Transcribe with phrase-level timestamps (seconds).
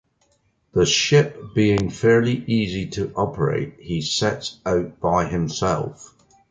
[0.73, 6.15] The ship being fairly easy to operate, he sets out by himself.